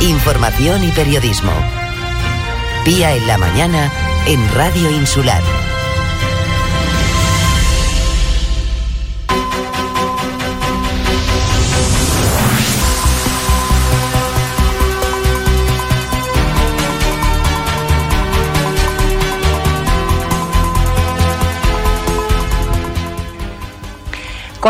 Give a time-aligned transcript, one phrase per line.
[0.00, 1.52] información y periodismo.
[2.84, 3.92] Pía en la mañana
[4.26, 5.69] en Radio Insular.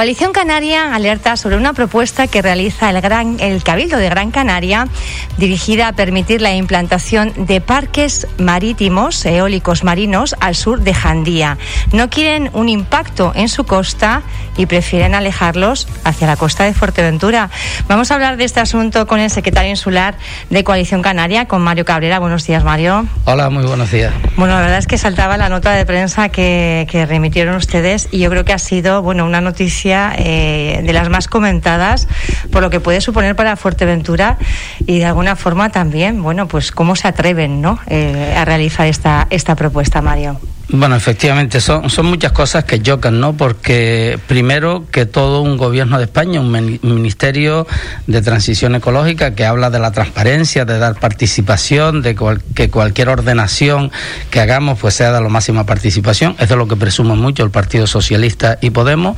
[0.00, 4.88] Coalición Canaria alerta sobre una propuesta que realiza el, Gran, el Cabildo de Gran Canaria
[5.36, 11.58] dirigida a permitir la implantación de parques marítimos eólicos marinos al sur de Jandía.
[11.92, 14.22] No quieren un impacto en su costa
[14.56, 17.50] y prefieren alejarlos hacia la costa de Fuerteventura.
[17.86, 20.14] Vamos a hablar de este asunto con el secretario insular
[20.48, 22.20] de Coalición Canaria, con Mario Cabrera.
[22.20, 23.04] Buenos días, Mario.
[23.26, 24.14] Hola, muy buenos días.
[24.36, 28.20] Bueno, la verdad es que saltaba la nota de prensa que, que remitieron ustedes y
[28.20, 32.08] yo creo que ha sido bueno una noticia eh, de las más comentadas
[32.50, 34.38] por lo que puede suponer para Fuerteventura
[34.86, 37.78] y de alguna forma también, bueno, pues cómo se atreven ¿no?
[37.86, 40.40] Eh, a realizar esta, esta propuesta, Mario.
[40.72, 43.36] Bueno, efectivamente, son, son muchas cosas que chocan, ¿no?
[43.36, 47.66] Porque primero que todo un gobierno de España, un ministerio
[48.06, 52.16] de transición ecológica que habla de la transparencia, de dar participación, de
[52.54, 53.90] que cualquier ordenación
[54.30, 56.36] que hagamos pues sea de la máxima participación.
[56.38, 59.16] Eso es lo que presume mucho el Partido Socialista y Podemos.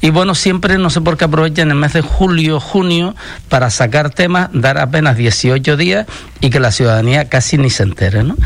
[0.00, 3.14] Y bueno, siempre no sé por qué aprovechan el mes de julio, junio
[3.48, 6.06] para sacar temas, dar apenas 18 días
[6.40, 8.36] y que la ciudadanía casi ni se entere, ¿no?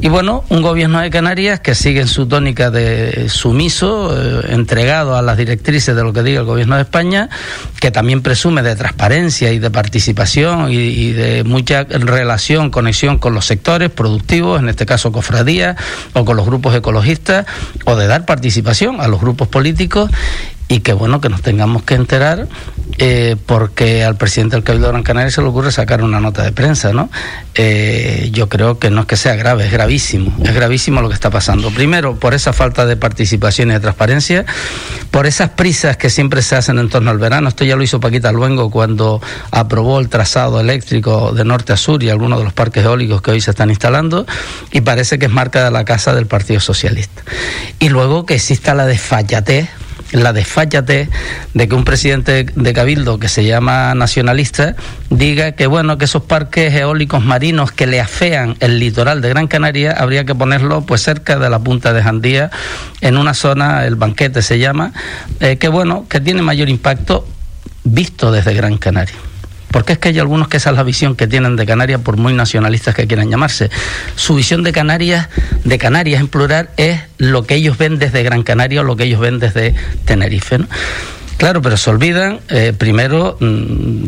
[0.00, 5.22] Y bueno, un gobierno de Canarias que siguen su tónica de sumiso, eh, entregado a
[5.22, 7.28] las directrices de lo que diga el Gobierno de España,
[7.80, 13.46] que también presume de transparencia y de participación y, de mucha relación, conexión con los
[13.46, 15.76] sectores productivos, en este caso cofradías,
[16.12, 17.46] o con los grupos ecologistas,
[17.84, 20.08] o de dar participación a los grupos políticos
[20.72, 22.48] y que bueno que nos tengamos que enterar
[22.96, 26.42] eh, porque al presidente del Cabildo de Gran Canaria se le ocurre sacar una nota
[26.42, 27.10] de prensa, ¿no?
[27.54, 31.14] Eh, yo creo que no es que sea grave, es gravísimo, es gravísimo lo que
[31.14, 31.70] está pasando.
[31.70, 34.46] Primero, por esa falta de participación y de transparencia,
[35.10, 37.48] por esas prisas que siempre se hacen en torno al verano.
[37.48, 42.02] Esto ya lo hizo Paquita Luengo cuando aprobó el trazado eléctrico de norte a sur
[42.02, 44.26] y algunos de los parques eólicos que hoy se están instalando,
[44.70, 47.22] y parece que es marca de la casa del Partido Socialista.
[47.78, 49.68] Y luego que exista la desfallatez
[50.12, 51.08] la desfállate
[51.54, 54.76] de que un presidente de Cabildo que se llama nacionalista
[55.10, 59.48] diga que bueno que esos parques eólicos marinos que le afean el litoral de Gran
[59.48, 62.50] Canaria habría que ponerlo pues cerca de la punta de Jandía
[63.00, 64.92] en una zona el banquete se llama
[65.40, 67.26] eh, que bueno que tiene mayor impacto
[67.84, 69.31] visto desde Gran Canaria
[69.72, 72.16] porque es que hay algunos que esa es la visión que tienen de Canarias, por
[72.16, 73.70] muy nacionalistas que quieran llamarse.
[74.14, 75.28] Su visión de Canarias,
[75.64, 79.04] de Canarias en plural, es lo que ellos ven desde Gran Canaria o lo que
[79.04, 79.74] ellos ven desde
[80.04, 80.58] Tenerife.
[81.38, 84.04] Claro, pero se olvidan eh, primero mm,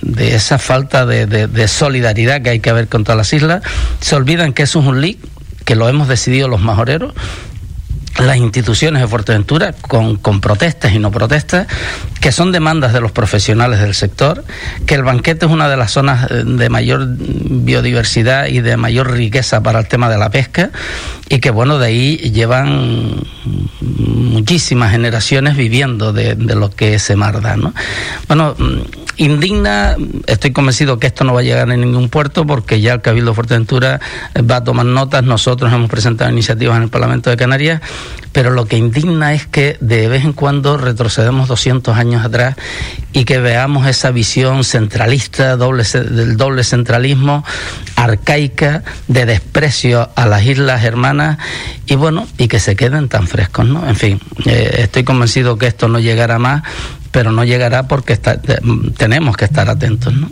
[0.00, 3.62] de esa falta de, de, solidaridad que hay que haber con todas las islas,
[4.00, 5.18] se olvidan que eso es un leak,
[5.66, 7.12] que lo hemos decidido los majoreros,
[8.26, 11.66] las instituciones de Fuerteventura con, con, protestas y no protestas,
[12.20, 14.44] que son demandas de los profesionales del sector,
[14.86, 19.10] que el banquete es una de las zonas eh, de mayor biodiversidad y de mayor
[19.12, 20.70] riqueza para el tema de la pesca
[21.28, 23.22] y que bueno, de ahí llevan
[23.80, 27.40] muchísimas generaciones viviendo de, de lo que ese mar.
[27.56, 27.72] ¿no?
[28.26, 28.56] Bueno,
[29.20, 29.96] indigna.
[30.26, 33.34] Estoy convencido que esto no va a llegar a ningún puerto porque ya el Cabildo
[33.34, 34.00] Fuerteventura
[34.50, 35.22] va a tomar notas.
[35.22, 37.82] Nosotros hemos presentado iniciativas en el Parlamento de Canarias,
[38.32, 42.56] pero lo que indigna es que de vez en cuando retrocedemos 200 años atrás
[43.12, 47.44] y que veamos esa visión centralista, doble, del doble centralismo,
[47.96, 51.36] arcaica, de desprecio a las islas hermanas
[51.86, 53.86] y bueno, y que se queden tan frescos, ¿no?
[53.86, 56.62] En fin, eh, estoy convencido que esto no llegará más
[57.10, 58.18] pero no llegará porque
[58.96, 60.14] tenemos que estar atentos.
[60.14, 60.30] ¿no?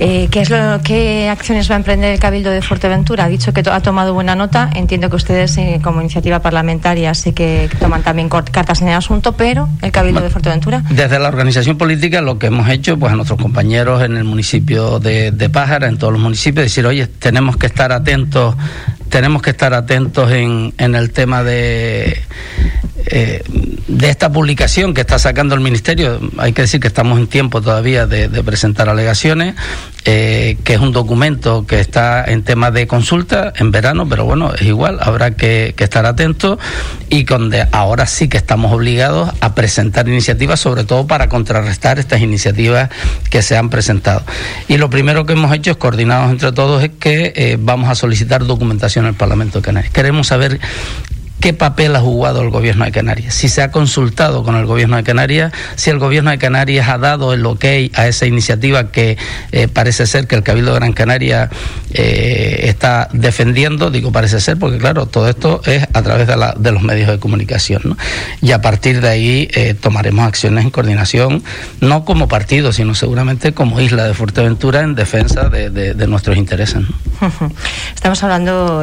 [0.00, 3.24] Eh, ¿qué, es lo, ¿Qué acciones va a emprender el Cabildo de Fuerteventura?
[3.24, 4.70] Ha dicho que ha tomado buena nota.
[4.74, 9.32] Entiendo que ustedes, eh, como iniciativa parlamentaria, sí que toman también cartas en el asunto,
[9.32, 10.82] pero el Cabildo de Fuerteventura.
[10.90, 14.98] Desde la organización política, lo que hemos hecho, pues a nuestros compañeros en el municipio
[14.98, 18.56] de, de Pájara, en todos los municipios, decir, oye, tenemos que estar atentos
[19.08, 22.20] tenemos que estar atentos en, en el tema de,
[23.06, 23.42] eh,
[23.86, 26.18] de esta publicación que está sacando el Ministerio.
[26.38, 29.54] Hay que decir que estamos en tiempo todavía de, presentar alegaciones,
[30.04, 34.54] eh, que es un documento que está en tema de consulta en verano, pero bueno,
[34.54, 36.58] es igual, habrá que, estar atentos
[37.10, 42.22] y donde ahora sí que estamos obligados a presentar iniciativas, sobre todo para contrarrestar estas
[42.22, 42.88] iniciativas
[43.28, 44.22] que se han presentado.
[44.66, 47.94] Y lo primero que hemos hecho es coordinados entre todos es que eh, vamos a
[47.94, 49.92] solicitar documentación el Parlamento de Canarias.
[49.92, 50.58] Queremos saber
[51.44, 54.96] qué papel ha jugado el gobierno de Canarias, si se ha consultado con el gobierno
[54.96, 59.18] de Canarias, si el gobierno de Canarias ha dado el ok a esa iniciativa que
[59.52, 61.50] eh, parece ser que el Cabildo de Gran Canaria
[61.92, 66.54] eh, está defendiendo, digo parece ser, porque claro, todo esto es a través de, la,
[66.56, 67.82] de los medios de comunicación.
[67.84, 67.98] ¿no?
[68.40, 71.44] Y a partir de ahí eh, tomaremos acciones en coordinación,
[71.82, 76.82] no como partido, sino seguramente como isla de Fuerteventura en defensa de, de, nuestros intereses.
[77.94, 78.82] Estamos hablando,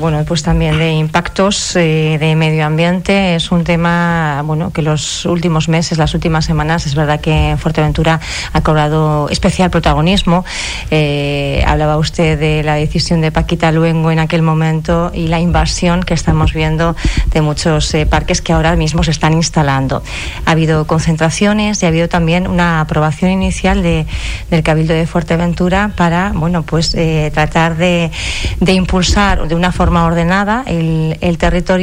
[0.00, 3.34] bueno, pues también de impactos de medio ambiente.
[3.34, 8.20] Es un tema, bueno, que los últimos meses, las últimas semanas, es verdad que Fuerteventura
[8.52, 10.44] ha cobrado especial protagonismo.
[10.90, 16.02] Eh, hablaba usted de la decisión de Paquita Luengo en aquel momento y la invasión
[16.02, 16.96] que estamos viendo
[17.32, 20.02] de muchos eh, parques que ahora mismo se están instalando.
[20.46, 24.06] Ha habido concentraciones y ha habido también una aprobación inicial de,
[24.50, 28.10] del Cabildo de Fuerteventura para, bueno, pues eh, tratar de,
[28.60, 31.81] de impulsar de una forma ordenada el, el territorio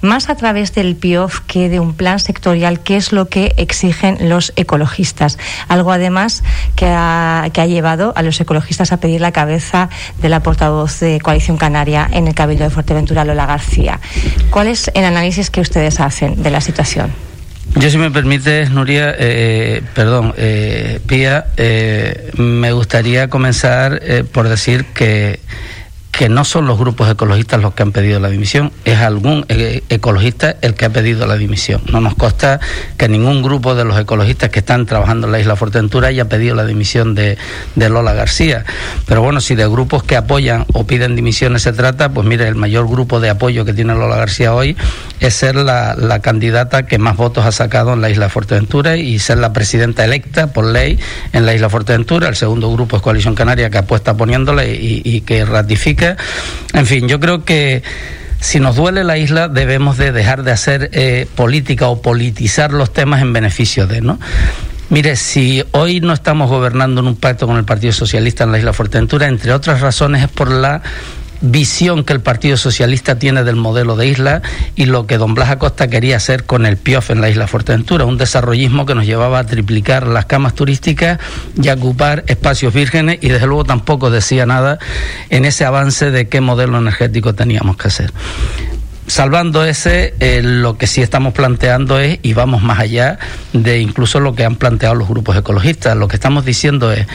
[0.00, 4.28] más a través del PIOF que de un plan sectorial, que es lo que exigen
[4.28, 5.38] los ecologistas.
[5.68, 6.42] Algo además
[6.76, 9.88] que ha, llevado a los ecologistas a pedir la cabeza
[10.22, 14.00] de la portavoz de Coalición Canaria en el Cabildo de Fuerteventura, Lola García.
[14.50, 17.12] ¿Cuál es el análisis que ustedes hacen de la situación?
[17.74, 24.48] Yo, si me permite, Nuria, eh, perdón, eh, Pía, eh, me gustaría comenzar eh, por
[24.48, 25.38] decir que
[26.18, 29.84] que no son los grupos ecologistas los que han pedido la dimisión, es algún e-,
[29.88, 31.80] ecologista el que ha pedido la dimisión.
[31.92, 32.58] No nos consta
[32.96, 36.56] que ningún grupo de los ecologistas que están trabajando en la isla Fuerteventura haya pedido
[36.56, 37.38] la dimisión de,
[37.76, 38.64] Lola García.
[39.06, 42.56] Pero bueno, si de grupos que apoyan o piden dimisiones se trata, pues mire, el
[42.56, 44.76] mayor grupo de apoyo que tiene Lola García hoy
[45.20, 49.38] es ser la, candidata que más votos ha sacado en la isla Fuerteventura y ser
[49.38, 50.98] la presidenta electa por ley
[51.32, 52.26] en la isla Fuerteventura.
[52.26, 56.07] El segundo grupo es Coalición Canaria que apuesta poniéndole y, y que ratifica
[56.72, 57.82] en fin, yo creo que
[58.40, 62.92] si nos duele la isla debemos de dejar de hacer eh, política o politizar los
[62.92, 64.18] temas en beneficio de, ¿no?
[64.90, 68.58] Mire, si hoy no estamos gobernando en un pacto con el Partido Socialista en la
[68.58, 70.82] isla Fuerteventura, entre otras razones es por la
[71.40, 74.42] visión que el Partido Socialista tiene del modelo de isla
[74.74, 78.04] y lo que don Blas Acosta quería hacer con el PIOF en la isla Fuerteventura,
[78.04, 81.18] un desarrollismo que nos llevaba a triplicar las camas turísticas
[81.60, 84.78] y a ocupar espacios vírgenes y desde luego tampoco decía nada
[85.30, 88.12] en ese avance de qué modelo energético teníamos que hacer.
[89.06, 93.18] Salvando ese, eh, lo que sí estamos planteando es, y vamos más allá
[93.54, 97.06] de incluso lo que han planteado los grupos ecologistas, lo que estamos diciendo es,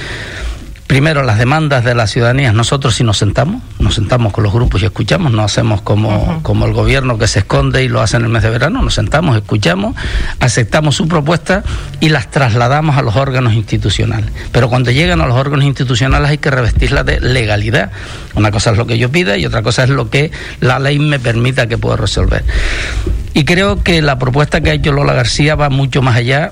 [0.94, 2.54] primero las demandas de la ciudadanía.
[2.54, 6.68] Nosotros si nos sentamos, nos sentamos con los grupos y escuchamos, no hacemos como, como
[6.68, 9.36] el gobierno que se esconde y lo hace en el mes de verano, nos sentamos,
[9.36, 9.96] escuchamos,
[10.40, 11.64] aceptamos su propuesta
[12.00, 14.30] y las trasladamos a los órganos institucionales.
[14.52, 17.92] Pero cuando llegan a los órganos institucionales hay que revestirla de legalidad.
[18.36, 20.30] Una cosa es lo que yo pida y otra cosa es lo que
[20.60, 22.44] la ley me permita que pueda resolver.
[23.34, 26.52] Y creo que la propuesta que ha hecho Lola García va mucho más allá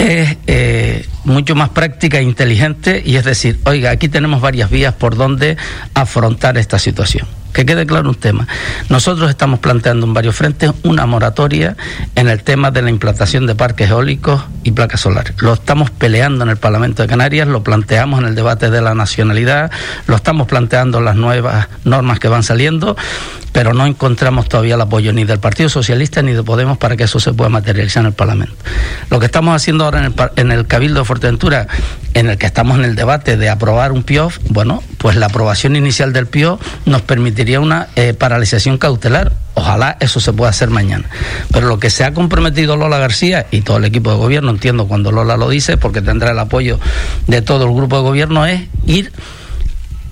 [0.00, 4.94] es eh, mucho más práctica e inteligente y es decir, oiga, aquí tenemos varias vías
[4.94, 5.56] por donde
[5.94, 7.26] afrontar esta situación.
[7.52, 8.46] Que quede claro un tema.
[8.88, 11.76] Nosotros estamos planteando en varios frentes una moratoria
[12.14, 15.34] en el tema de la implantación de parques eólicos y placas solares.
[15.38, 18.94] Lo estamos peleando en el Parlamento de Canarias, lo planteamos en el debate de la
[18.94, 19.70] nacionalidad,
[20.06, 22.96] lo estamos planteando en las nuevas normas que van saliendo
[23.52, 27.04] pero no encontramos todavía el apoyo ni del Partido Socialista ni de Podemos para que
[27.04, 28.54] eso se pueda materializar en el Parlamento.
[29.10, 31.66] Lo que estamos haciendo ahora en el, en el Cabildo de Fuerteventura,
[32.14, 35.76] en el que estamos en el debate de aprobar un PIOF, bueno, pues la aprobación
[35.76, 37.02] inicial del PIOF nos
[37.40, 39.32] permitiría una eh, paralización cautelar.
[39.54, 41.08] Ojalá eso se pueda hacer mañana.
[41.50, 44.86] Pero lo que se ha comprometido Lola García y todo el equipo de gobierno, entiendo
[44.86, 46.78] cuando Lola lo dice, porque tendrá el apoyo
[47.28, 49.10] de todo el grupo de gobierno, es ir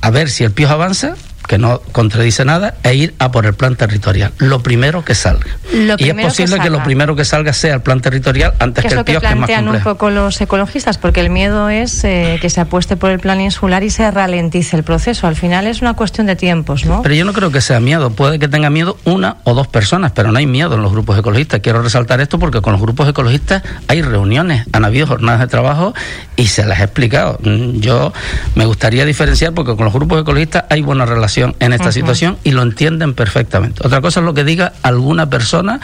[0.00, 1.16] a ver si el PIOF avanza
[1.48, 4.32] que no contradice nada, e ir a por el plan territorial.
[4.38, 5.46] Lo primero que salga.
[5.72, 9.04] y es posible que, lo primero que salga sea el plan territorial antes que, el
[9.04, 12.96] PIO, que plantean un poco los ecologistas, porque el miedo es eh, que se apueste
[12.96, 15.26] por el plan insular y se ralentice el proceso.
[15.26, 17.02] Al final es una cuestión de tiempos, ¿no?
[17.02, 18.10] Pero yo no creo que sea miedo.
[18.10, 21.18] Puede que tenga miedo una o dos personas, pero no hay miedo en los grupos
[21.18, 21.60] ecologistas.
[21.60, 25.94] Quiero resaltar esto porque con los grupos ecologistas hay reuniones, han habido jornadas de trabajo
[26.36, 27.38] y se las he explicado.
[27.42, 28.12] Mm, yo
[28.54, 32.52] me gustaría diferenciar porque con los grupos ecologistas hay buena relación en esta situación y
[32.52, 33.86] lo entienden perfectamente.
[33.86, 35.80] Otra cosa es lo que diga alguna persona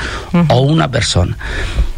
[0.49, 1.37] o una persona.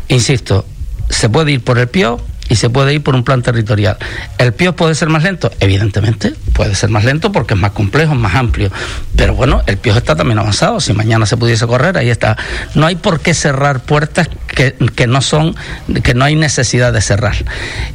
[0.09, 0.67] Insisto,
[1.09, 3.97] se puede ir por el PIO y se puede ir por un plan territorial.
[4.38, 5.50] ¿El PIO puede ser más lento?
[5.61, 8.71] Evidentemente, puede ser más lento porque es más complejo, más amplio.
[9.17, 10.81] Pero bueno, el PIOS está también avanzado.
[10.81, 12.37] Si mañana se pudiese correr, ahí está.
[12.75, 15.55] No hay por qué cerrar puertas que, que no son,
[16.03, 17.37] que no hay necesidad de cerrar.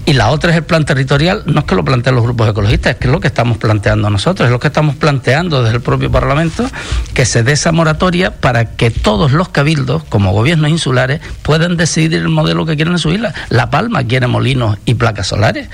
[0.05, 2.93] Y la otra es el plan territorial, no es que lo planteen los grupos ecologistas,
[2.93, 5.81] es que es lo que estamos planteando nosotros, es lo que estamos planteando desde el
[5.81, 6.69] propio Parlamento,
[7.13, 12.13] que se dé esa moratoria para que todos los cabildos, como gobiernos insulares, puedan decidir
[12.13, 13.33] el modelo que quieren en su isla.
[13.49, 15.69] La Palma quiere molinos y placas solares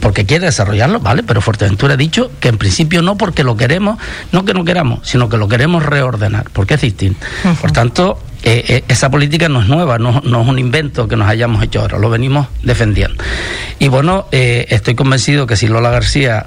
[0.00, 3.98] porque quiere desarrollarlo, vale, pero Fuerteventura ha dicho que en principio no porque lo queremos,
[4.30, 7.26] no que no queramos, sino que lo queremos reordenar, porque es distinto.
[7.60, 11.16] Por tanto, eh, eh, esa política no es nueva, no, no, es un invento que
[11.16, 13.24] nos hayamos hecho ahora, lo venimos defendiendo.
[13.80, 16.46] Y bueno, eh, estoy convencido que si Lola García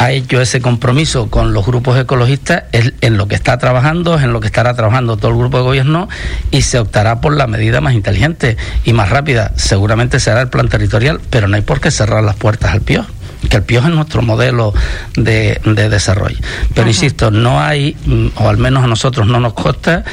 [0.00, 4.24] ha hecho ese compromiso con los grupos ecologistas es en lo que está trabajando, es
[4.24, 6.08] en lo que estará trabajando todo el grupo de gobierno
[6.50, 9.52] y se optará por la medida más inteligente y más rápida.
[9.56, 13.04] Seguramente será el plan territorial, pero no hay por qué cerrar las puertas al PIO
[13.50, 14.72] que el PIOJ es nuestro modelo
[15.16, 16.38] de, desarrollo.
[16.72, 20.04] Pero insisto, no hay, mm, o al menos a nosotros no nos consta,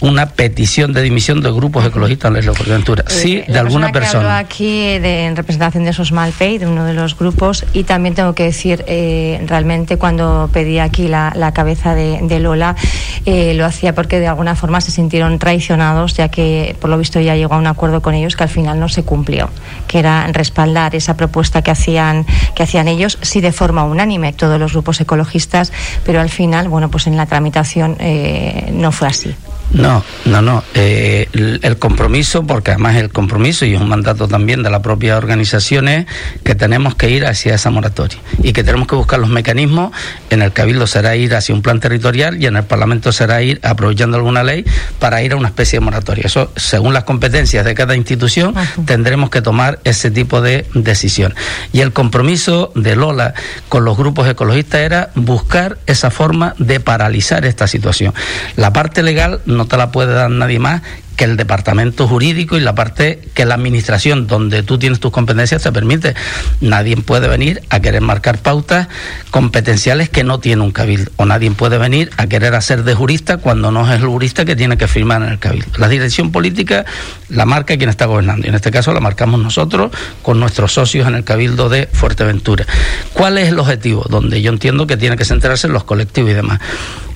[0.00, 4.38] una petición de dimisión de grupos ecologistas en la isla de Sí, de alguna persona.
[4.38, 8.44] aquí de, en representación de Sosmalpey, de uno de los grupos, y también tengo que
[8.44, 12.76] decir, eh, realmente cuando pedí aquí la, cabeza de, Lola,
[13.24, 17.20] eh, lo hacía porque de alguna forma se sintieron traicionados, ya que por lo visto
[17.20, 19.48] ya llegó a un acuerdo con ellos que al final no se cumplió,
[19.86, 24.58] que era respaldar esa propuesta que hacían, que hacían ellos, sí de forma unánime, todos
[24.58, 25.72] los grupos ecologistas,
[26.04, 29.34] pero al final, bueno, pues en la tramitación eh, no fue así.
[29.72, 30.62] No, no, no.
[30.74, 35.16] Eh, el, compromiso, porque además el compromiso y es un mandato también de la propia
[35.16, 36.06] organización es
[36.44, 39.92] que tenemos que ir hacia esa moratoria y que tenemos que buscar los mecanismos.
[40.30, 43.60] En el Cabildo será ir hacia un plan territorial y en el Parlamento será ir
[43.62, 44.64] aprovechando alguna ley
[44.98, 46.24] para ir a una especie de moratoria.
[46.26, 51.34] Eso, según las competencias de cada institución, tendremos que tomar ese tipo de decisión.
[51.72, 53.34] Y el compromiso de Lola
[53.68, 58.12] con los grupos ecologistas era buscar esa forma de paralizar esta situación.
[58.56, 60.82] La parte legal no no te la puede dar nadie más
[61.14, 65.62] que el departamento jurídico y la parte que la administración donde tú tienes tus competencias
[65.62, 66.14] te permite.
[66.60, 68.88] Nadie puede venir a querer marcar pautas
[69.30, 71.12] competenciales que no tiene un cabildo.
[71.16, 74.56] O nadie puede venir a querer hacer de jurista cuando no es el jurista que
[74.56, 75.68] tiene que firmar en el cabildo.
[75.78, 76.84] La dirección política
[77.28, 78.46] la marca quien está gobernando.
[78.46, 79.92] Y en este caso la marcamos nosotros
[80.22, 82.66] con nuestros socios en el cabildo de Fuerteventura.
[83.12, 84.04] ¿Cuál es el objetivo?
[84.08, 86.58] Donde yo entiendo que tiene que centrarse en los colectivos y demás.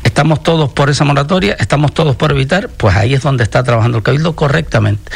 [0.06, 1.56] ¿Estamos todos por esa moratoria?
[1.58, 2.68] ¿Estamos todos por evitar?
[2.68, 5.10] Pues ahí es donde está trabajando el Cabildo correctamente.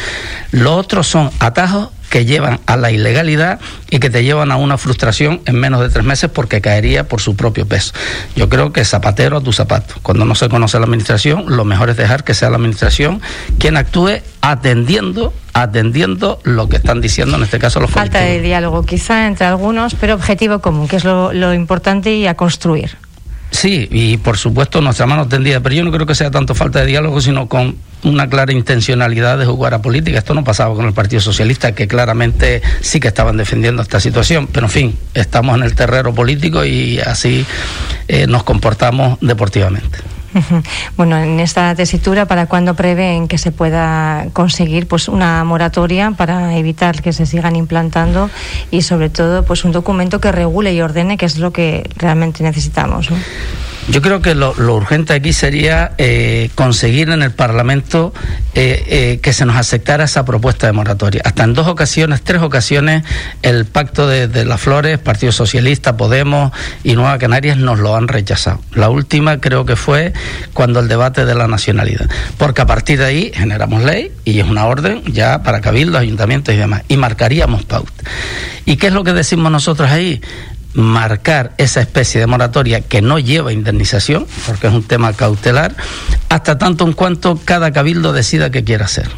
[0.51, 4.79] Lo otro son atajos que llevan a la ilegalidad y que te llevan a una
[4.79, 7.93] frustración en menos de tres meses porque caería por su propio peso.
[8.35, 9.95] Yo creo que zapatero a tu zapato.
[10.03, 13.23] Cuando no se conoce la administración, lo mejor es dejar que sea la administración
[13.61, 18.85] quien actúe atendiendo atendiendo lo que están diciendo en este caso los Falta de diálogo
[18.85, 22.97] quizá entre algunos, pero objetivo común, que es lo, lo importante y a construir.
[23.61, 26.81] Sí, y por supuesto nuestra mano tendida, pero yo no creo que sea tanto falta
[26.81, 30.17] de diálogo, sino con una clara intencionalidad de jugar a política.
[30.17, 34.49] Esto no pasaba con el Partido Socialista, que claramente sí que estaban defendiendo esta situación,
[34.51, 37.45] pero en fin, estamos en el terreno político y así
[38.09, 39.99] eh, nos comportamos deportivamente.
[40.97, 46.57] Bueno, en esta tesitura, ¿para cuándo prevén que se pueda conseguir pues una moratoria para
[46.57, 48.31] evitar que se sigan implantando
[48.71, 52.43] y sobre todo pues un documento que regule y ordene, que es lo que realmente
[52.43, 53.09] necesitamos?
[53.89, 58.13] Yo creo que lo, urgente aquí sería eh, conseguir en el Parlamento
[58.55, 61.23] eh, eh, que se nos aceptara esa propuesta de moratoria.
[61.25, 63.03] Hasta en dos ocasiones, tres ocasiones,
[63.43, 66.53] el Pacto de, las Flores, Partido Socialista, Podemos
[66.85, 68.61] y Nueva Canarias nos lo han rechazado.
[68.73, 70.13] La última creo que fue
[70.53, 72.09] cuando el debate de la nacionalidad.
[72.39, 76.55] Porque a partir de ahí generamos ley y es una orden ya para cabildos, ayuntamientos
[76.55, 76.83] y demás.
[76.89, 78.05] Y marcaríamos pauta.
[78.67, 80.21] ¿Y qué es lo que decimos nosotros ahí?
[80.75, 85.75] Marcar esa especie de moratoria que no lleva indemnización, porque es un tema cautelar,
[86.29, 89.09] hasta tanto en cuanto cada cabildo decida qué quiere hacer.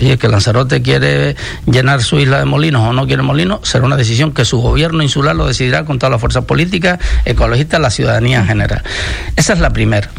[0.00, 3.84] Y es que Lanzarote quiere llenar su isla de molinos o no quiere molinos, será
[3.84, 7.90] una decisión que su gobierno insular lo decidirá con todas las fuerzas políticas, ecologistas, la
[7.90, 8.82] ciudadanía en general.
[9.36, 10.10] Esa es la primera.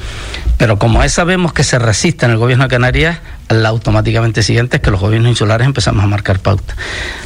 [0.57, 3.19] Pero como esa vemos que se resiste en el gobierno de Canarias,
[3.49, 6.75] la automáticamente siguiente es que los gobiernos insulares empezamos a marcar pauta.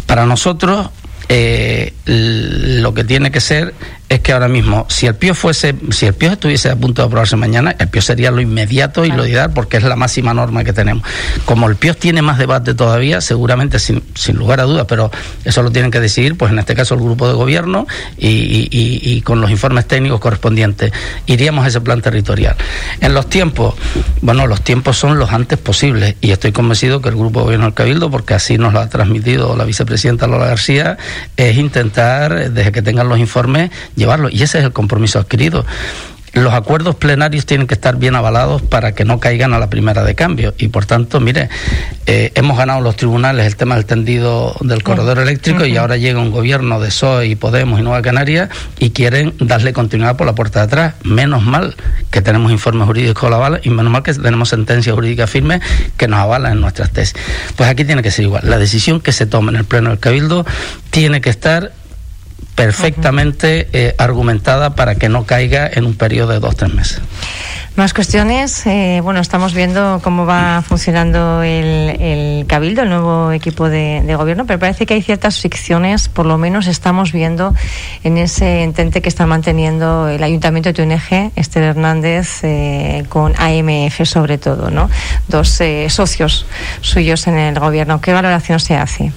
[0.07, 0.89] Para nosotros,
[1.29, 3.73] eh, lo que tiene que ser
[4.09, 7.05] es que ahora mismo, si el PIO fuese, si el PIO estuviese a punto de
[7.05, 10.63] aprobarse mañana, el PIO sería lo inmediato y lo ideal porque es la máxima norma
[10.63, 11.03] que tenemos.
[11.45, 15.11] Como el PIO tiene más debate todavía, seguramente sin, sin lugar a dudas, pero
[15.43, 17.85] eso lo tienen que decidir, pues en este caso el grupo de gobierno
[18.17, 20.91] y, y, con los informes técnicos correspondientes,
[21.27, 22.55] iríamos a ese plan territorial.
[23.01, 23.75] En los tiempos,
[24.21, 27.65] bueno, los tiempos son los antes posibles y estoy convencido que el grupo de gobierno
[27.65, 30.97] del Cabildo, porque así nos lo ha transmitido la vicepresidenta Lola García,
[31.37, 34.29] es intentar, desde que tengan los informes, llevarlo.
[34.29, 35.65] Y ese es el compromiso adquirido
[36.33, 40.03] los acuerdos plenarios tienen que estar bien avalados para que no caigan a la primera
[40.03, 40.53] de cambio.
[40.57, 41.49] Y por tanto, mire,
[42.05, 46.19] eh, hemos ganado los tribunales el tema del tendido del corredor eléctrico y ahora llega
[46.19, 50.35] un gobierno de PSOE y Podemos y Nueva Canarias y quieren darle continuidad por la
[50.35, 50.93] puerta de atrás.
[51.03, 51.75] Menos mal
[52.11, 55.61] que tenemos informes jurídicos que lo avalan y menos mal que tenemos sentencias jurídicas firmes
[55.97, 57.15] que nos avalan en nuestras tesis.
[57.55, 58.43] Pues aquí tiene que ser igual.
[58.45, 60.45] La decisión que se tome en el Pleno del Cabildo
[60.91, 61.71] tiene que estar
[62.59, 67.01] perfectamente eh, argumentada para que no caiga en un periodo de dos tres meses.
[67.75, 68.65] Más cuestiones.
[68.65, 74.59] Eh, bueno, estamos viendo cómo va funcionando el, Cabildo, el nuevo equipo de, gobierno, pero
[74.59, 77.55] parece que hay ciertas fricciones, por lo menos estamos viendo
[78.03, 84.03] en ese entente que está manteniendo el Ayuntamiento de Tuneje, Esther Hernández, eh, con AMF
[84.03, 84.89] sobre todo, ¿no?
[85.29, 86.45] Dos socios
[86.81, 88.01] suyos en el gobierno.
[88.01, 89.13] ¿Qué valoración se hace?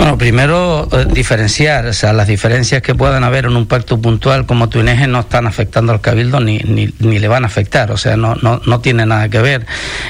[0.00, 4.46] Bueno, primero eh, diferenciar, o sea, las diferencias que puedan haber en un pacto puntual
[4.46, 8.16] como Tuineje no están afectando al Cabildo ni, ni, le van a afectar, o sea,
[8.16, 9.66] no, no, no tiene nada que ver.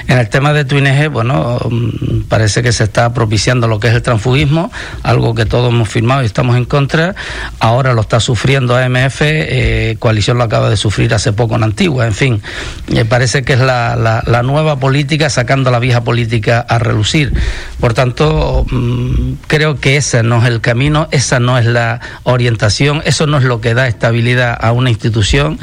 [0.07, 3.95] En el tema de Tuineje, bueno, mm, parece que se está propiciando lo que es
[3.95, 4.71] el transfugismo,
[5.03, 7.17] algo que todos hemos firmado y estamos en contra.
[7.59, 12.07] Ahora lo está sufriendo AMF, eh, Coalición lo acaba de sufrir hace poco en Antigua,
[12.07, 12.41] en fin,
[12.87, 17.33] me parece que es la, la, la, nueva política sacando la vieja política a relucir.
[17.81, 22.01] Por tanto, mm, creo que que ese no es el camino, esa no es la
[22.23, 25.59] orientación, eso no es lo que da estabilidad a una institución.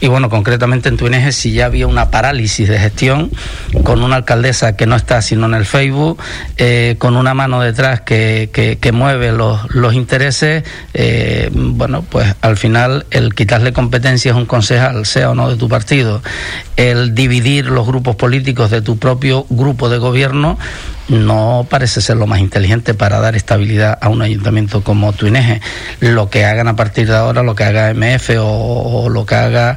[0.00, 3.30] Y bueno, concretamente en Tuineje, si ya había una parálisis de gestión,
[3.82, 6.22] con una alcaldesa que no está sino en el Facebook,
[6.56, 12.56] eh, con una mano detrás que, que, mueve los, los intereses, eh, bueno, pues al
[12.56, 16.22] final el quitarle competencias a un concejal, sea o no de tu partido,
[16.76, 20.58] el dividir los grupos políticos de tu propio grupo de gobierno,
[21.08, 25.60] no parece ser lo más inteligente para dar estabilidad a un ayuntamiento como Tuineje.
[26.00, 29.76] Lo que hagan a partir de ahora, lo que haga MF o, lo que haga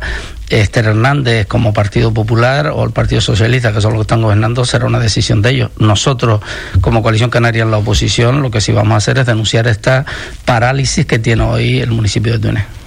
[0.50, 4.64] Esther Hernández como Partido Popular o el Partido Socialista, que son los que están gobernando,
[4.64, 5.72] será una decisión de ellos.
[5.78, 6.42] Nosotros,
[6.80, 10.06] como Coalición Canaria en la oposición, lo que sí vamos a hacer es denunciar esta
[10.46, 12.87] parálisis que tiene hoy el municipio de Tuineje.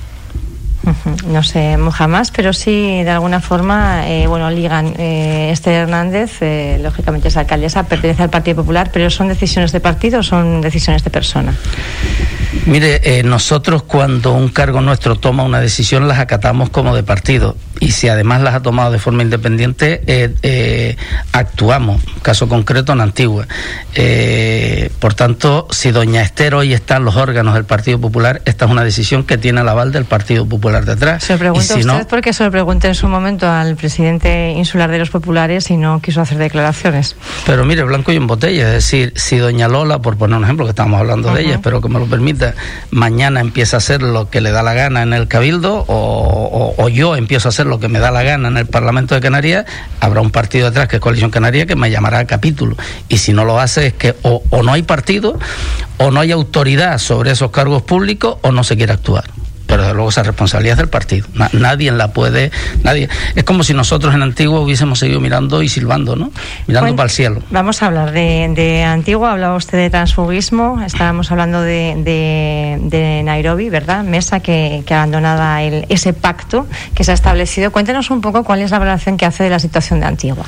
[1.26, 4.94] No sé jamás, pero sí de alguna forma, eh, bueno, ligan.
[4.98, 9.80] Eh, Esther Hernández, eh, lógicamente es alcaldesa, pertenece al Partido Popular, pero ¿son decisiones de
[9.80, 11.54] partido o son decisiones de persona?
[12.66, 17.56] Mire, eh, nosotros cuando un cargo nuestro toma una decisión las acatamos como de partido
[17.78, 20.96] y si además las ha tomado de forma independiente, eh, eh,
[21.32, 22.02] actuamos.
[22.22, 23.46] Caso concreto en Antigua.
[24.98, 28.70] por tanto, si doña Esther hoy está en los órganos del Partido Popular, esta es
[28.70, 31.24] una decisión que tiene el aval del Partido Popular detrás.
[31.24, 34.90] Se lo pregunto usted no, porque se lo pregunté en su momento al presidente insular
[34.90, 37.16] de los populares y no quiso hacer declaraciones.
[37.46, 40.64] Pero mire, blanco y en botella, es decir, si doña Lola, por poner un ejemplo,
[40.64, 42.54] que estamos hablando de ella, espero que me lo permita,
[42.90, 47.14] mañana empieza a hacer lo que le da la gana en el Cabildo o, yo
[47.14, 49.64] empiezo a hacer lo que me da la gana en el Parlamento de Canarias,
[50.00, 52.76] habrá un partido detrás que es Coalición Canaria que me llamará a capítulo.
[53.08, 55.38] Y si no lo hace es que o no hay partido
[55.98, 59.24] o no hay autoridad sobre esos cargos públicos o no se quiere actuar
[59.66, 61.26] pero desde luego esa responsabilidad es del partido.
[61.52, 62.50] nadie la puede,
[62.82, 63.08] nadie.
[63.34, 66.32] Es como si nosotros en Antigua hubiésemos seguido mirando y silbando, ¿no?
[66.66, 67.42] Mirando para el cielo.
[67.50, 71.94] Vamos a hablar de, de Antigua, hablaba usted de transfugismo, estábamos hablando de,
[72.80, 74.02] de, Nairobi, ¿verdad?
[74.04, 77.70] Mesa que, que abandonada el, ese pacto que se ha establecido.
[77.70, 80.46] Cuéntenos un poco cuál es la relación que hace de la situación de Antigua.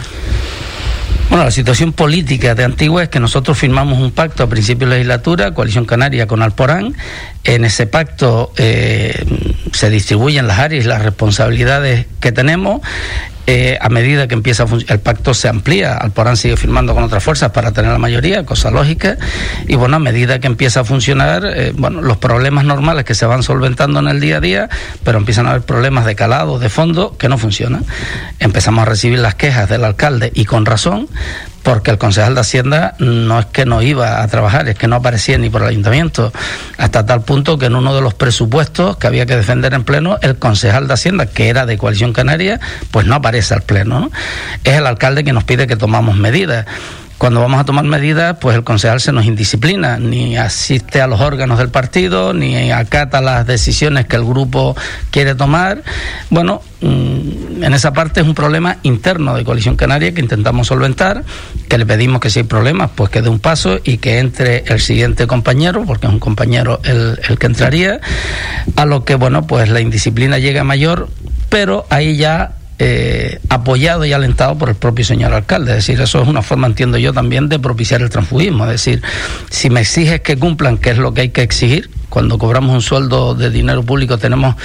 [1.33, 4.97] Bueno, la situación política de Antigua es que nosotros firmamos un pacto a principio de
[4.97, 6.95] legislatura, Coalición Canaria con Alporán.
[7.45, 9.25] En ese pacto eh,
[9.73, 12.81] se distribuyen las áreas las responsabilidades que tenemos.
[13.49, 17.51] Eh, a medida que empieza el pacto se amplía, Alporán sigue firmando con otras fuerzas
[17.51, 19.19] para tener la mayoría, cosa lógica,
[19.67, 23.27] y bueno, a medida que empieza a funcionar, eh, bueno, los problemas normales que se
[23.27, 24.69] van solventando en el día a día,
[25.03, 27.85] pero empiezan a haber problemas de calado, de fondo, que no funcionan.
[28.39, 31.09] Empezamos a recibir las quejas del alcalde y con razón,
[31.63, 34.97] porque el concejal de Hacienda no es que no iba a trabajar, es que no
[34.97, 36.33] aparecía ni por el ayuntamiento,
[36.77, 40.19] hasta tal punto que en uno de los presupuestos que había que defender en pleno,
[40.23, 44.01] el concejal de Hacienda, que era de Coalición Canaria, pues no aparece al pleno.
[44.01, 44.11] ¿no?
[44.65, 46.67] Es el alcalde que nos pide que tomamos medidas.
[47.23, 51.21] Cuando vamos a tomar medidas, pues el concejal se nos indisciplina, ni asiste a los
[51.21, 54.75] órganos del partido, ni acata las decisiones que el grupo
[55.13, 55.85] quiere tomar.
[56.31, 61.23] Bueno, mm, en esa parte es un problema interno de Coalición Canaria que intentamos solventar,
[61.69, 64.65] que le pedimos que si hay problemas, pues que dé un paso y que entre
[64.67, 68.01] el siguiente compañero, porque es un compañero el, el que entraría,
[68.75, 71.09] a lo que, bueno, pues la indisciplina llega mayor,
[71.49, 75.71] pero ahí ya eh, apoyado y alentado por el propio señor alcalde.
[75.71, 78.65] Es decir, eso es una forma, entiendo yo, también de propiciar el transfugismo.
[78.65, 79.03] Es decir,
[79.51, 82.83] si me exiges que cumplan, que es lo que hay que exigir, cuando cobramos un
[82.83, 84.57] sueldo de dinero público tenemos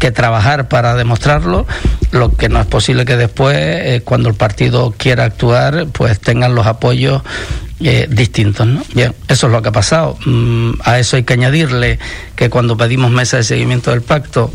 [0.00, 1.64] que trabajar para demostrarlo,
[2.10, 6.56] lo que no es posible que después, eh, cuando el partido quiera actuar, pues tengan
[6.56, 7.22] los apoyos
[7.78, 8.66] eh, distintos.
[8.66, 8.82] ¿no?
[8.94, 10.18] Bien, eso es lo que ha pasado.
[10.26, 12.00] Mm, a eso hay que añadirle
[12.34, 14.52] que cuando pedimos mesa de seguimiento del pacto,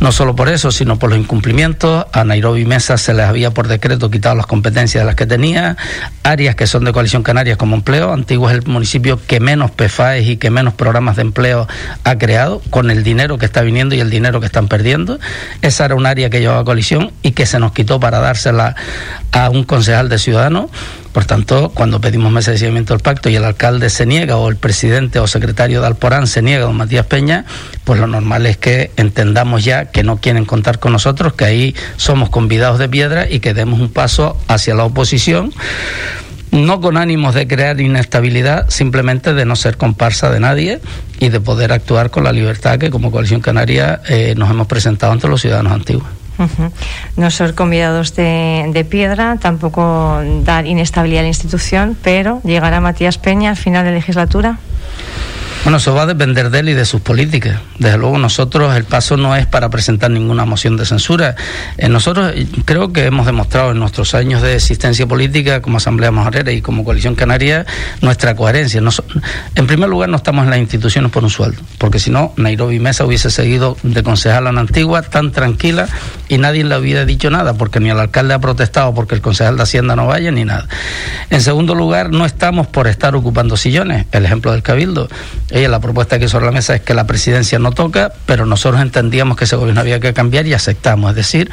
[0.00, 3.68] no solo por eso, sino por los incumplimientos, a Nairobi Mesa se les había por
[3.68, 5.76] decreto quitado las competencias de las que tenía,
[6.22, 10.26] áreas que son de Coalición Canarias como empleo, Antiguo es el municipio que menos PFAES
[10.28, 11.68] y que menos programas de empleo
[12.04, 15.18] ha creado, con el dinero que está viniendo y el dinero que están perdiendo.
[15.62, 18.74] Esa era un área que llevaba coalición y que se nos quitó para dársela
[19.32, 20.70] a un concejal de Ciudadanos
[21.12, 24.48] por tanto, cuando pedimos mesa de seguimiento del pacto y el alcalde se niega o
[24.48, 27.44] el presidente o secretario de Alporán se niega, don Matías Peña,
[27.84, 31.74] pues lo normal es que entendamos ya que no quieren contar con nosotros, que ahí
[31.96, 35.52] somos convidados de piedra y que demos un paso hacia la oposición
[36.52, 40.80] no con ánimos de crear inestabilidad, simplemente de no ser comparsa de nadie
[41.18, 45.12] y de poder actuar con la libertad que como Coalición Canaria eh, nos hemos presentado
[45.12, 46.19] ante los ciudadanos antiguos.
[47.16, 53.50] No ser convidados de, piedra, tampoco dar inestabilidad a la institución, pero llegará Matías Peña
[53.50, 54.58] al final de legislatura.
[55.62, 57.60] Bueno, eso va a depender de él y de sus políticas.
[57.78, 61.36] Desde luego nosotros el paso no es para presentar ninguna moción de censura.
[61.76, 66.10] Eh, nosotros eh, creo que hemos demostrado en nuestros años de existencia política como Asamblea
[66.12, 67.66] Majorera y como Coalición Canaria
[68.00, 68.80] nuestra coherencia.
[69.54, 72.80] en primer lugar no estamos en las instituciones por un sueldo, porque si no Nairobi
[72.80, 75.88] Mesa hubiese seguido de concejal en Antigua tan tranquila
[76.28, 79.58] y nadie le hubiera dicho nada, porque ni el alcalde ha protestado porque el concejal
[79.58, 80.66] de Hacienda no vaya ni nada.
[81.28, 85.08] En segundo lugar, no estamos por estar ocupando sillones, el ejemplo del Cabildo.
[85.50, 88.80] Ella, la propuesta que hizo la mesa es que la presidencia no toca, pero nosotros
[88.80, 91.10] entendíamos que ese gobierno había que cambiar y aceptamos.
[91.10, 91.50] Es decir,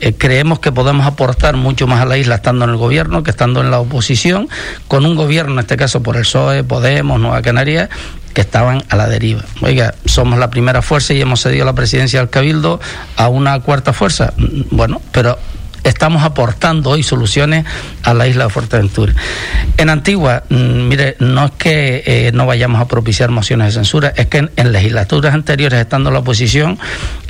[0.00, 3.30] eh, creemos que podemos aportar mucho más a la isla estando en el gobierno que
[3.30, 4.48] estando en la oposición,
[4.88, 7.88] con un gobierno, en este caso por el PSOE, Podemos, Nueva Canarias,
[8.34, 9.42] que estaban a la deriva.
[9.60, 12.80] Oiga, somos la primera fuerza y hemos cedido la presidencia del Cabildo
[13.16, 14.32] a una cuarta fuerza.
[14.70, 15.38] Bueno, pero
[15.84, 17.64] estamos aportando hoy soluciones
[18.02, 19.14] a la isla de Fuerteventura.
[19.76, 24.12] En Antigua, mm, mire, no es que eh, no vayamos a propiciar mociones de censura,
[24.16, 26.78] es que en, legislaturas anteriores, estando la oposición,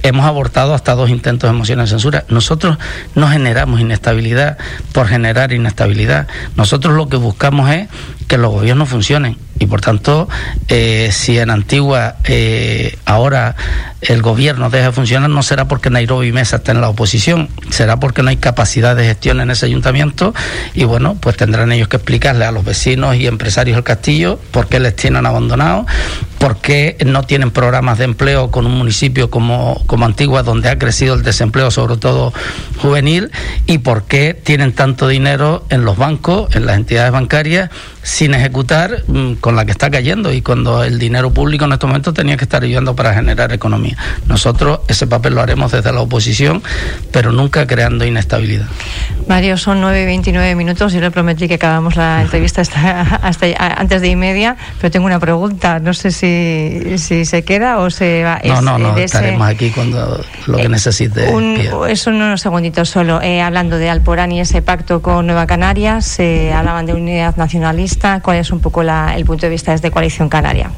[0.03, 2.25] hemos abortado hasta dos intentos de mociones de censura.
[2.29, 2.79] Nosotros
[3.15, 4.59] no generamos inestabilidad
[4.93, 6.29] por generar inestabilidad.
[6.57, 7.89] Nosotros lo que buscamos es
[8.29, 10.27] que los gobiernos funcionen y por tanto,
[10.69, 13.57] eh, si en Antigua eh, ahora
[14.01, 18.01] el gobierno deja de funcionar, no será porque Nairobi Mesa está en la oposición, será
[18.01, 20.33] porque no hay capacidad de gestión en ese ayuntamiento
[20.73, 24.67] y bueno, pues tendrán ellos que explicarle a los vecinos y empresarios del castillo por
[24.67, 25.85] qué les tienen abandonados,
[26.39, 30.79] por qué no tienen programas de empleo con un municipio como, como Antigua, donde ha
[30.79, 32.33] crecido el desempleo, sobre todo
[32.77, 33.33] juvenil,
[33.67, 39.03] y por qué tienen tanto dinero en los bancos, en las entidades bancarias, sin ejecutar
[39.09, 42.37] mm, con la que está cayendo y cuando el dinero público en estos momentos tenía
[42.37, 43.97] que estar ayudando para generar economía.
[44.27, 46.63] Nosotros ese papel lo haremos desde la oposición,
[47.11, 48.67] pero nunca creando inestabilidad.
[49.27, 50.93] Mario, son 9 y 29 minutos.
[50.93, 55.19] Yo le prometí que acabamos la entrevista hasta, antes de y media, pero tengo una
[55.19, 55.81] pregunta.
[55.81, 58.41] No sé si, si se queda o se va.
[58.45, 61.33] No, no, no, estaremos aquí cuando lo que necesite.
[61.89, 63.23] es unos segunditos solo.
[63.23, 68.21] Eh, hablando de Alporán y ese pacto con Nueva Canarias, se hablaban de unidad nacionalista.
[68.21, 70.71] ¿Cuál es un poco el punto de vista desde Coalición Canaria?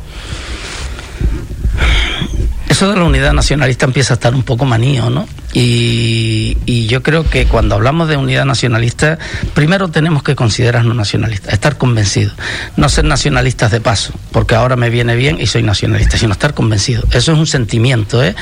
[2.82, 5.28] Eso de la unidad nacionalista empieza a estar un poco manío, ¿no?
[5.52, 6.56] Y,
[6.88, 9.20] yo creo que cuando hablamos de unidad nacionalista,
[9.54, 12.34] primero tenemos que considerarnos nacionalistas, estar convencidos,
[12.76, 16.54] no ser nacionalistas de paso, porque ahora me viene bien y soy nacionalista, sino estar
[16.54, 17.04] convencido.
[17.12, 18.34] Eso es un sentimiento, ¿eh?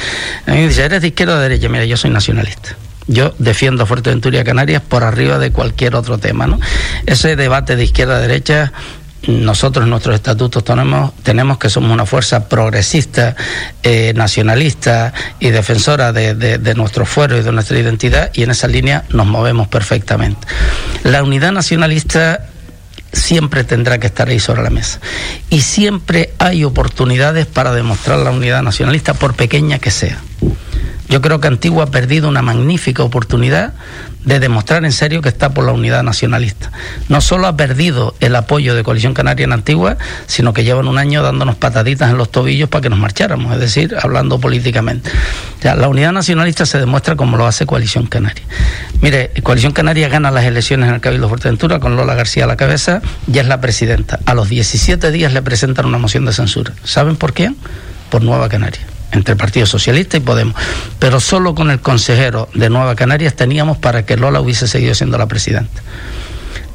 [0.47, 1.69] A mí me dice, ¿eres de izquierda o de derecha?
[1.69, 2.79] Mira, yo soy nacionalista
[3.11, 6.47] yo defiendo a Fuerteventura Canarias por arriba de cualquier otro tema.
[6.47, 6.61] ¿no?
[7.07, 8.73] Ese debate de izquierda a derecha
[9.27, 13.37] nosotros nuestros estatutos tenemos, tenemos que somos una fuerza progresista,
[13.83, 18.67] eh, nacionalista y defensora de, de, nuestro fuero y de nuestra identidad y en esa
[18.67, 20.47] línea nos movemos perfectamente.
[21.05, 22.47] La unidad nacionalista
[23.13, 25.01] siempre tendrá que estar ahí sobre la mesa
[25.51, 30.21] y siempre hay oportunidades para demostrar la unidad nacionalista por pequeña que sea.
[31.09, 33.75] Yo creo que Antigua ha perdido una magnífica oportunidad
[34.25, 36.71] de demostrar en serio que está por la unidad nacionalista.
[37.09, 40.99] No solo ha perdido el apoyo de Coalición Canaria en Antigua, sino que llevan un
[40.99, 45.11] año dándonos pataditas en los tobillos para que nos marcháramos, es decir, hablando políticamente.
[45.63, 48.45] La unidad nacionalista se demuestra como lo hace Coalición Canaria.
[49.01, 52.57] Mire, Coalición Canaria gana las elecciones en el Cabildo Fuerteventura con Lola García a la
[52.57, 54.21] cabeza, ya es la presidenta.
[54.27, 56.73] A los 17 días le presentan una moción de censura.
[56.85, 57.53] ¿Saben por qué?
[58.11, 60.55] Por Nueva Canaria entre el Partido Socialista y Podemos.
[60.99, 65.19] Pero solo con el consejero de Nueva Canarias teníamos para que Lola hubiese seguido siendo
[65.19, 65.83] la presidenta.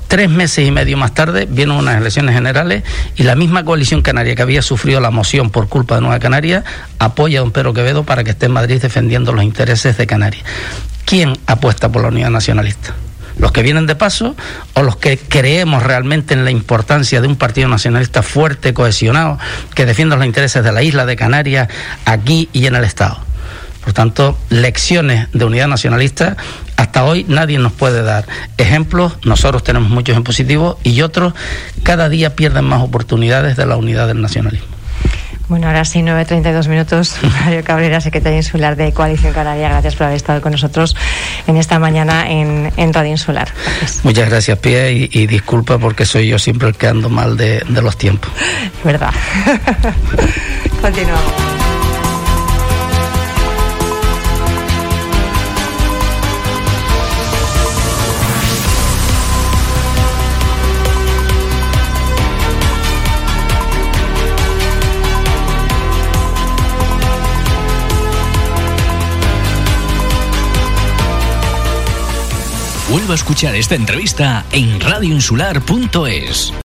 [0.08, 2.84] Tres meses y medio más tarde vienen unas elecciones generales
[3.16, 6.64] y la misma coalición canaria que había sufrido la moción por culpa de Nueva Canaria
[7.00, 10.46] apoya a don Pedro Quevedo para que esté en Madrid defendiendo los intereses de Canarias.
[11.06, 12.94] ¿Quién apuesta por la unidad nacionalista?
[13.38, 14.36] Los que vienen de paso
[14.74, 19.40] o los que creemos realmente en la importancia de un partido nacionalista fuerte, cohesionado,
[19.74, 21.70] que defienda los intereses de la isla de Canarias
[22.06, 23.20] aquí y en el Estado.
[23.84, 26.38] Por tanto, lecciones de unidad nacionalista,
[26.76, 28.26] hasta hoy nadie nos puede dar
[28.58, 31.34] ejemplos, nosotros tenemos muchos en positivo y otros
[31.84, 34.75] cada día pierden más oportunidades de la unidad del nacionalismo.
[35.48, 37.16] Bueno, ahora sí, 9.32 minutos.
[37.42, 40.96] Mario Cabrera, secretario insular de Coalición Canaria, gracias por haber estado con nosotros
[41.48, 43.50] en esta mañana en, Radio Insular.
[44.04, 47.62] Muchas gracias, Pia, y, y, disculpa porque soy yo siempre el que ando mal de,
[47.68, 48.32] de los tiempos.
[48.84, 49.12] Verdad.
[50.82, 51.65] Continuamos.
[72.96, 76.54] Vuelva a escuchar esta entrevista en radioinsular.es.